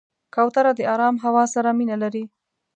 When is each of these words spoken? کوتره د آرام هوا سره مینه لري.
کوتره 0.33 0.71
د 0.77 0.81
آرام 0.93 1.15
هوا 1.23 1.43
سره 1.53 1.69
مینه 1.77 1.95
لري. 2.03 2.23